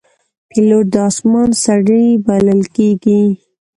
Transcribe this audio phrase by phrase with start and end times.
[0.49, 3.23] پیلوټ د آسمان سړی بلل کېږي.